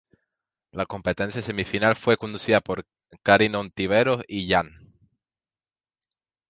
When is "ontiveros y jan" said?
3.53-4.95